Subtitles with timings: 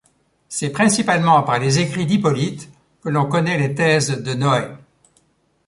[0.49, 2.71] C'est principalement par les écrits d'Hippolyte
[3.03, 4.71] que l'on connait les thèses de Noët.